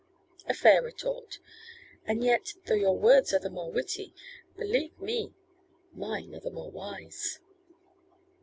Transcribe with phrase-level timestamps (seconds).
[0.47, 1.37] 'A fair retort;
[2.07, 4.15] and yet, though your words are the more witty,
[4.57, 5.31] believe me,
[5.93, 7.39] mine are the more wise.